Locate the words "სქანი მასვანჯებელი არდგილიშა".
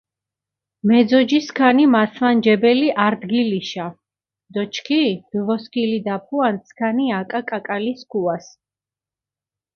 1.47-3.87